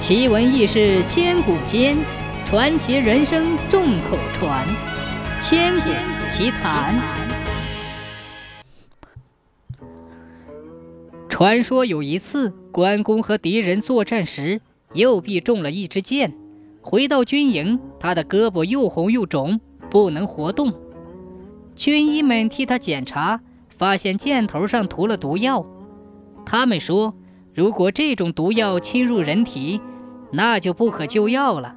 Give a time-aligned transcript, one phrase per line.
[0.00, 1.94] 奇闻异事千古间，
[2.46, 4.66] 传奇人生众口传。
[5.42, 5.90] 千古
[6.30, 6.98] 奇谈。
[11.28, 14.62] 传说有一次，关公和敌人作战时，
[14.94, 16.32] 右臂中了一支箭。
[16.80, 19.60] 回到军营，他的胳膊又红又肿，
[19.90, 20.72] 不能活动。
[21.76, 23.42] 军医们替他检查，
[23.76, 25.66] 发现箭头上涂了毒药。
[26.46, 27.14] 他们说，
[27.54, 29.78] 如果这种毒药侵入人体，
[30.32, 31.74] 那就不可救药了。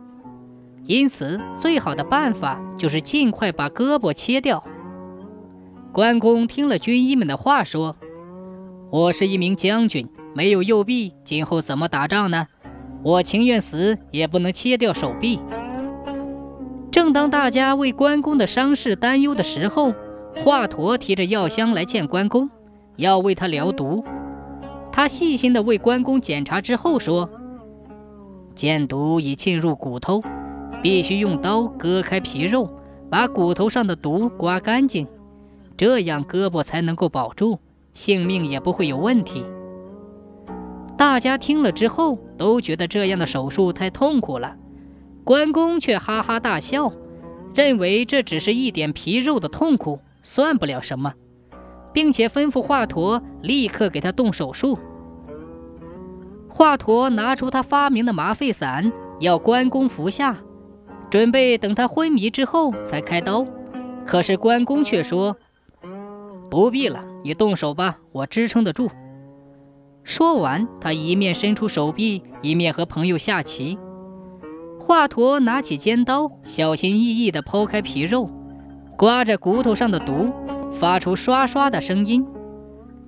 [0.85, 4.63] 因此，最好的办法就是尽快把胳膊切掉。
[5.91, 7.95] 关公听了军医们的话，说
[8.91, 12.47] ：“我是一名将军，没有右臂，今后怎么打仗呢？”
[13.03, 15.39] 我情愿死，也不能切掉手臂。
[16.89, 19.93] 正当大家为关公的伤势担忧的时候，
[20.37, 22.49] 华佗提着药箱来见关公，
[22.95, 24.03] 要为他疗毒。
[24.91, 27.29] 他细心地为关公检查之后说
[28.55, 30.21] ：“箭毒已进入骨头，
[30.81, 32.69] 必须用刀割开皮肉，
[33.09, 35.07] 把骨头上的毒刮干净，
[35.75, 37.59] 这样胳膊才能够保住，
[37.93, 39.45] 性命也不会有问题。”
[40.95, 44.55] 大家听了之后都觉得这样的手术太痛苦了，
[45.23, 46.93] 关公却哈哈大笑，
[47.55, 51.13] 认为这只是一点皮肉的痛苦，算不了什么，
[51.91, 54.77] 并且吩咐华佗立刻给他动手术。
[56.55, 60.37] 华佗拿出他发明的麻沸散，要关公服下，
[61.09, 63.43] 准备等他昏迷之后才开刀。
[64.05, 65.35] 可是关公却说
[66.51, 68.87] ：“不必了，你动手吧，我支撑得住。”
[70.05, 73.79] 说完，他一面伸出手臂，一面和朋友下棋。
[74.79, 78.29] 华佗拿起尖刀，小心翼翼地剖开皮肉，
[78.95, 80.31] 刮着骨头上的毒，
[80.71, 82.23] 发出刷刷的声音。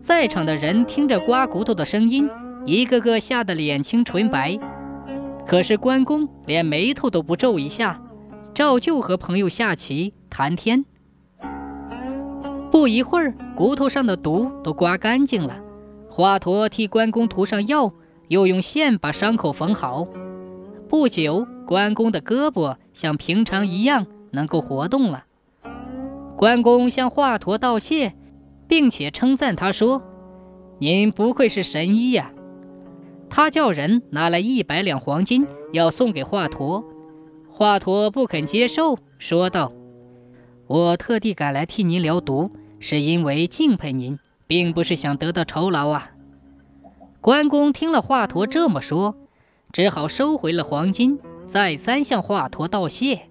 [0.02, 2.28] 在场的人听着刮骨头的声音，
[2.66, 4.58] 一个个吓得脸青唇白。
[5.46, 8.02] 可是关公连眉头都不皱一下，
[8.54, 10.86] 照旧和朋友下棋谈天。
[12.72, 15.62] 不一会儿，骨头上的毒都刮干净了。
[16.10, 17.94] 华佗替关公涂上药，
[18.30, 20.08] 又用线把伤口缝好。
[20.90, 25.26] 不久，关公的胳膊像平常一样能够活动了。
[26.36, 28.14] 关公向华佗道谢，
[28.68, 30.02] 并且称赞他说
[30.80, 32.32] ：“您不愧是神医呀！”
[33.30, 36.84] 他叫人拿来一百两黄金，要送给华佗。
[37.50, 39.72] 华佗不肯接受，说道
[40.68, 46.12] ：“我特地赶来替您疗毒，是因为敬佩您。”并不是想得到酬劳啊！
[47.20, 49.16] 关公听了华佗这么说，
[49.72, 53.22] 只好收回了黄金，再三向华佗道谢。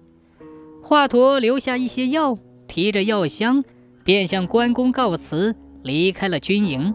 [0.83, 3.63] 华佗留下一些药，提着药箱，
[4.03, 6.93] 便向关公告辞，离开了军营。